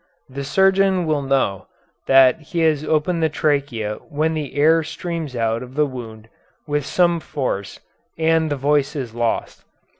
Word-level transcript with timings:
The 0.29 0.43
surgeon 0.43 1.05
will 1.05 1.21
know 1.21 1.67
that 2.07 2.41
he 2.41 2.61
has 2.61 2.83
opened 2.83 3.21
the 3.21 3.29
trachea 3.29 3.97
when 4.09 4.33
the 4.33 4.55
air 4.55 4.81
streams 4.81 5.35
out 5.35 5.61
of 5.61 5.75
the 5.75 5.85
wound 5.85 6.27
with 6.65 6.87
some 6.87 7.19
force, 7.19 7.79
and 8.17 8.49
the 8.49 8.55
voice 8.55 8.95
is 8.95 9.13
lost. 9.13 9.63